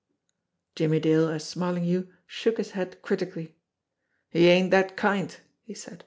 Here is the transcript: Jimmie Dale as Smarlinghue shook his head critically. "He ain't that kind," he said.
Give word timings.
Jimmie 0.73 0.99
Dale 0.99 1.29
as 1.29 1.43
Smarlinghue 1.47 2.07
shook 2.25 2.57
his 2.57 2.71
head 2.71 3.03
critically. 3.03 3.53
"He 4.31 4.47
ain't 4.47 4.71
that 4.71 4.97
kind," 4.97 5.37
he 5.61 5.75
said. 5.75 5.99